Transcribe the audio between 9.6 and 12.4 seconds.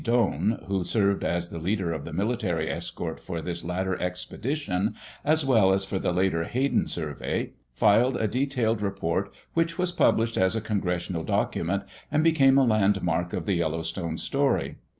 was published as a Congressional document and